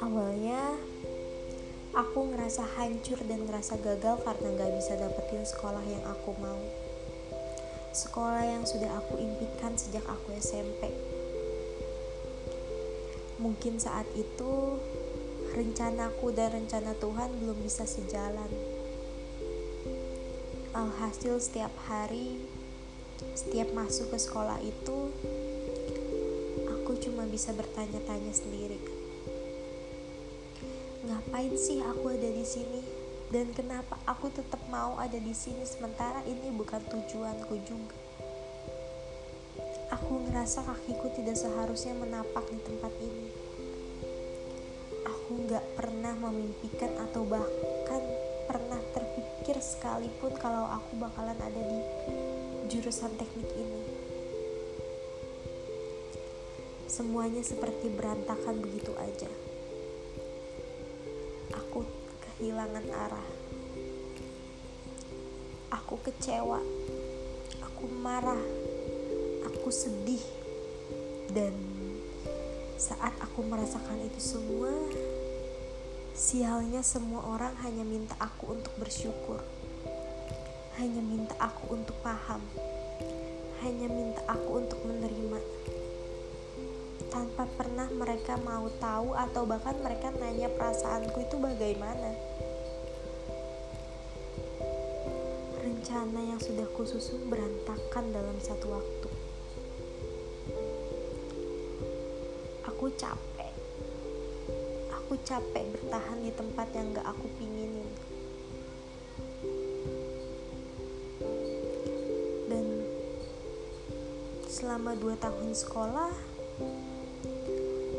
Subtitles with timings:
[0.00, 0.80] Awalnya
[1.92, 6.56] aku ngerasa hancur dan ngerasa gagal karena gak bisa dapetin sekolah yang aku mau.
[7.92, 10.96] Sekolah yang sudah aku impikan sejak aku SMP.
[13.44, 14.80] Mungkin saat itu
[15.52, 18.48] rencanaku dan rencana Tuhan belum bisa sejalan.
[20.72, 22.40] Alhasil setiap hari,
[23.36, 24.98] setiap masuk ke sekolah itu,
[26.68, 29.00] aku cuma bisa bertanya-tanya sendiri
[31.10, 32.82] ngapain sih aku ada di sini?
[33.30, 37.96] Dan kenapa aku tetap mau ada di sini sementara ini bukan tujuanku juga?
[39.94, 43.28] Aku ngerasa kakiku tidak seharusnya menapak di tempat ini.
[45.06, 48.02] Aku nggak pernah memimpikan atau bahkan
[48.50, 51.80] pernah terpikir sekalipun kalau aku bakalan ada di
[52.70, 53.82] jurusan teknik ini.
[56.86, 59.26] Semuanya seperti berantakan begitu aja.
[61.50, 61.82] Aku
[62.22, 63.28] kehilangan arah.
[65.74, 66.62] Aku kecewa,
[67.58, 68.38] aku marah,
[69.42, 70.22] aku sedih,
[71.34, 71.50] dan
[72.78, 74.70] saat aku merasakan itu semua,
[76.14, 79.42] sialnya semua orang hanya minta aku untuk bersyukur,
[80.78, 82.19] hanya minta aku untuk paham,
[88.30, 92.14] mereka mau tahu atau bahkan mereka nanya perasaanku itu bagaimana.
[95.58, 99.08] Rencana yang sudah kususun berantakan dalam satu waktu.
[102.70, 103.50] Aku capek.
[104.94, 107.90] Aku capek bertahan di tempat yang gak aku pinginin.
[112.46, 112.86] Dan
[114.46, 116.14] selama dua tahun sekolah,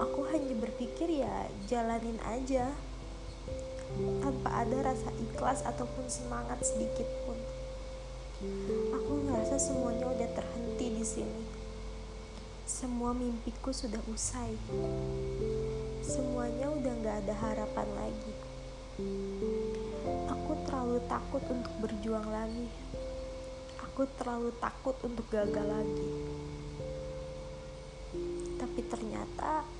[0.00, 2.72] aku hanya berpikir ya jalanin aja.
[4.24, 7.36] Tanpa ada rasa ikhlas ataupun semangat sedikit pun.
[8.96, 11.42] Aku ngerasa semuanya udah terhenti di sini.
[12.64, 14.56] Semua mimpiku sudah usai.
[16.00, 18.32] Semuanya udah gak ada harapan lagi.
[20.32, 22.70] Aku terlalu takut untuk berjuang lagi.
[23.90, 26.10] Aku terlalu takut untuk gagal lagi.
[28.56, 29.79] Tapi ternyata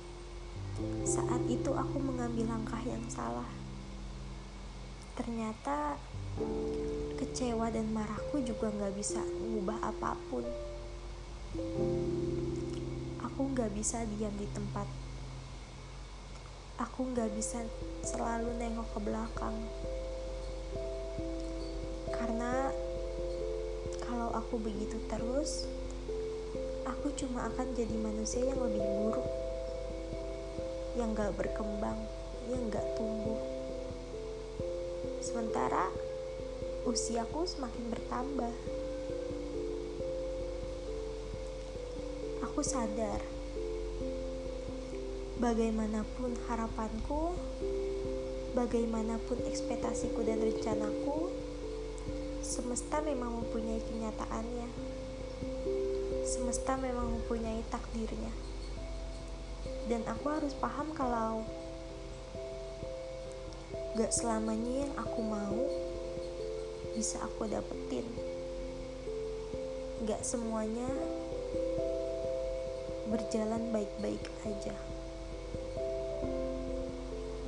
[1.05, 3.49] saat itu aku mengambil langkah yang salah.
[5.17, 5.99] Ternyata
[7.19, 10.45] kecewa dan marahku juga gak bisa mengubah apa pun.
[13.27, 14.87] Aku gak bisa diam di tempat.
[16.79, 17.61] Aku gak bisa
[18.01, 19.57] selalu nengok ke belakang.
[22.15, 22.71] Karena
[23.99, 25.67] kalau aku begitu terus,
[26.87, 29.50] aku cuma akan jadi manusia yang lebih buruk
[30.99, 31.95] yang gak berkembang,
[32.51, 33.39] yang gak tumbuh.
[35.23, 35.87] Sementara
[36.83, 38.53] usiaku semakin bertambah.
[42.51, 43.23] Aku sadar,
[45.39, 47.31] bagaimanapun harapanku,
[48.51, 51.31] bagaimanapun ekspektasiku dan rencanaku,
[52.43, 54.67] semesta memang mempunyai kenyataannya.
[56.27, 58.50] Semesta memang mempunyai takdirnya
[59.91, 61.43] dan aku harus paham kalau
[63.99, 65.59] gak selamanya yang aku mau
[66.95, 68.07] bisa aku dapetin.
[70.07, 70.87] Gak semuanya
[73.11, 74.71] berjalan baik-baik aja.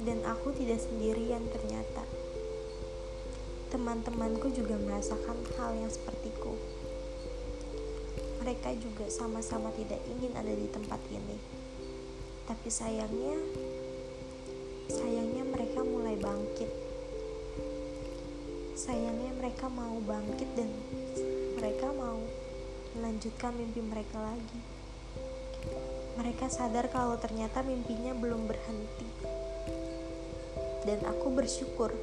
[0.03, 2.03] Dan aku tidak sendirian ternyata.
[3.71, 6.59] Teman-temanku juga merasakan hal yang sepertiku.
[8.43, 11.62] Mereka juga sama-sama tidak ingin ada di tempat ini
[12.43, 13.39] tapi sayangnya
[14.91, 16.71] sayangnya mereka mulai bangkit.
[18.75, 20.67] Sayangnya mereka mau bangkit dan
[21.55, 22.19] mereka mau
[22.99, 24.59] melanjutkan mimpi mereka lagi.
[26.19, 29.07] Mereka sadar kalau ternyata mimpinya belum berhenti.
[30.83, 31.95] Dan aku bersyukur.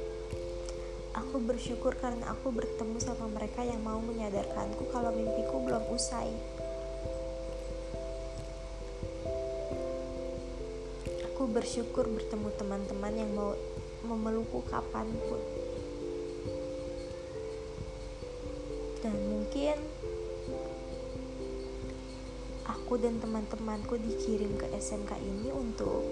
[1.13, 6.33] Aku bersyukur karena aku bertemu sama mereka yang mau menyadarkanku kalau mimpiku belum usai
[11.41, 13.57] Aku bersyukur bertemu teman-teman yang mau
[14.05, 15.41] memelukku kapan pun.
[19.01, 19.73] Dan mungkin
[22.61, 26.05] aku dan teman-temanku dikirim ke SMK ini untuk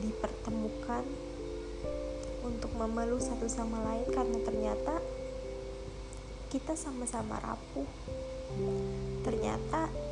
[0.00, 1.04] dipertemukan
[2.40, 4.96] untuk memeluk satu sama lain karena ternyata
[6.48, 7.84] kita sama-sama rapuh.
[9.28, 10.05] Ternyata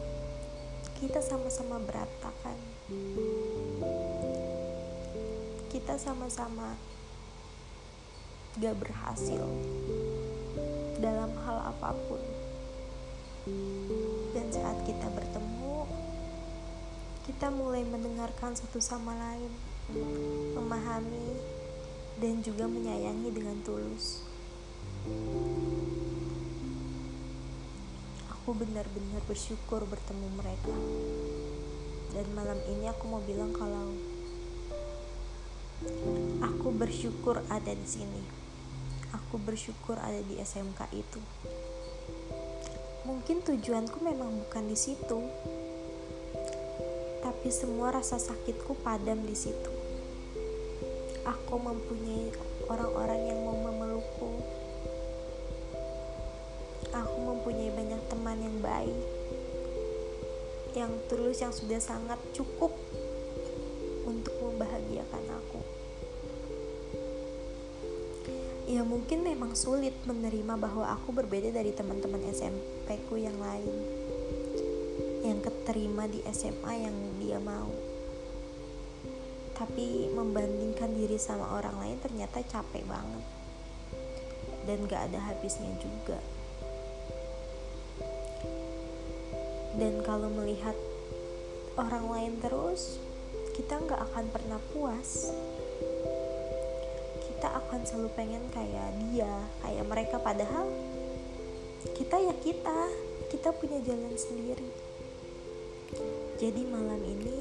[1.04, 2.56] kita sama-sama berantakan.
[5.68, 6.80] Kita sama-sama
[8.56, 9.44] gak berhasil
[10.96, 12.24] dalam hal apa pun.
[14.32, 15.84] Dan saat kita bertemu,
[17.28, 19.52] kita mulai mendengarkan satu sama lain,
[20.56, 21.36] memahami,
[22.16, 24.24] dan juga menyayangi dengan tulus.
[28.44, 30.76] Aku benar-benar bersyukur bertemu mereka.
[32.12, 33.96] Dan malam ini aku mau bilang kalau
[36.44, 38.44] aku bersyukur ada di sini
[39.34, 41.18] aku bersyukur ada di SMK itu.
[43.02, 45.18] Mungkin tujuanku memang bukan di situ,
[47.18, 49.72] tapi semua rasa sakitku padam di situ.
[51.26, 52.30] Aku mempunyai
[52.70, 54.03] orang-orang yang mau memelukku.
[58.34, 58.98] Teman yang baik,
[60.74, 62.74] yang tulus, yang sudah sangat cukup
[64.10, 65.62] untuk membahagiakan aku.
[68.66, 73.70] Ya mungkin memang sulit menerima bahwa aku berbeda dari teman-teman SMP ku yang lain
[75.22, 77.70] yang keterima di SMA yang dia mau.
[79.54, 83.22] Tapi membandingkan diri sama orang lain ternyata capek banget.
[84.66, 86.18] Dan gak ada habisnya juga
[89.74, 90.74] dan kalau melihat
[91.74, 93.02] orang lain terus
[93.54, 95.30] kita gak akan pernah puas.
[97.22, 99.30] Kita akan selalu pengen kayak dia
[99.62, 100.16] kayak mereka.
[100.18, 100.66] Padahal
[101.94, 102.78] kita ya kita
[103.30, 104.70] kita punya jalan sendiri.
[106.38, 107.38] Jadi malam ini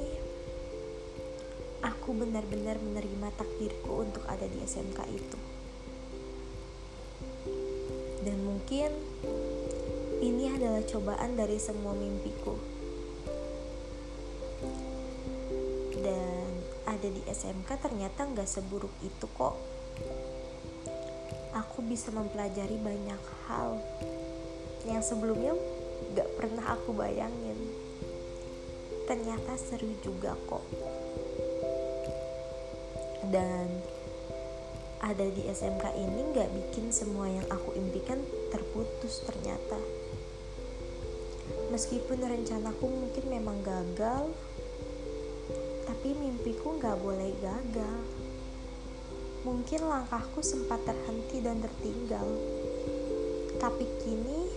[1.82, 5.40] aku benar-benar menerima takdirku untuk ada di SMK itu.
[8.24, 8.90] Dan mungkin
[10.24, 12.56] ini adalah cobaan dari semua mimpiku
[16.00, 16.48] dan
[16.88, 19.60] ada di SMK ternyata nggak seburuk itu kok
[21.54, 23.22] aku bisa mempelajari banyak
[23.52, 23.78] hal
[24.84, 25.56] yang sebelumnya
[26.12, 27.56] gak pernah aku bayangin.
[29.08, 30.64] Ternyata seru juga kok.
[33.32, 33.68] Dan
[35.00, 38.20] ada di SMK ini gak bikin semua yang aku impikan
[38.52, 40.03] terputus ternyata.
[41.74, 44.30] Meskipun rencanaku mungkin memang gagal,
[45.90, 48.24] tapi mimpiku gak boleh gagal
[49.44, 52.24] Mungkin langkahku sempat terhenti dan tertinggal,
[53.60, 54.48] tapi kini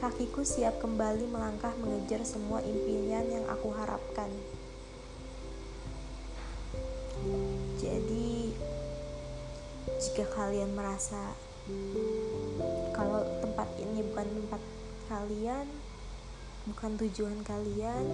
[0.00, 4.32] kakiku siap kembali melangkah mengejar semua impian yang aku harapkan.
[7.76, 8.56] Jadi,
[10.00, 11.36] jika kalian merasa
[12.96, 14.62] kalau tempat ini bukan tempat
[15.08, 15.66] kalian,
[16.68, 18.04] bukan tujuan kalian,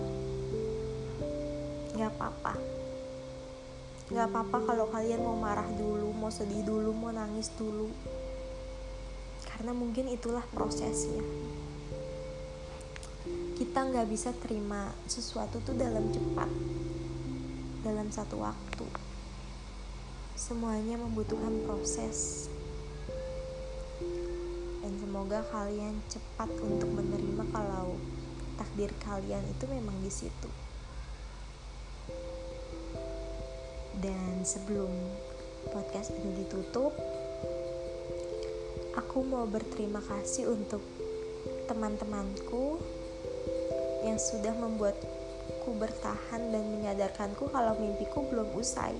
[1.98, 2.74] nggak apa-apa
[4.04, 7.88] Gak apa-apa kalau kalian mau marah dulu, mau sedih dulu, mau nangis dulu.
[9.48, 11.24] Karena mungkin itulah prosesnya.
[13.56, 16.50] Kita nggak bisa terima sesuatu tuh dalam cepat,
[17.80, 18.84] dalam satu waktu.
[20.36, 22.52] Semuanya membutuhkan proses.
[24.84, 27.96] Dan semoga kalian cepat untuk menerima kalau
[28.60, 30.50] takdir kalian itu memang di situ.
[33.96, 34.92] Dan sebelum
[35.72, 36.92] podcast ini ditutup,
[38.92, 40.84] aku mau berterima kasih untuk
[41.64, 42.76] teman-temanku
[44.04, 48.92] yang sudah membuatku bertahan dan menyadarkanku kalau mimpiku belum usai.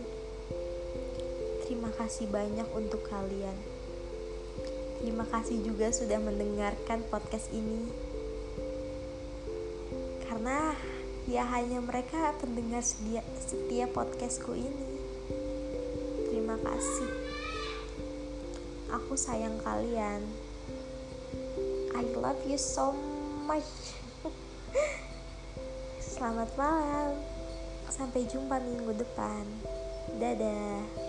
[1.68, 3.73] Terima kasih banyak untuk kalian.
[5.04, 7.92] Terima kasih juga sudah mendengarkan podcast ini.
[10.24, 10.72] Karena
[11.28, 15.04] ya hanya mereka pendengar setia, setia podcastku ini
[16.54, 17.10] terima kasih.
[18.94, 20.22] Aku sayang kalian.
[21.92, 22.94] I love you so
[23.44, 23.96] much.
[26.14, 27.18] Selamat malam.
[27.90, 29.42] Sampai jumpa minggu depan.
[30.20, 31.03] Dadah.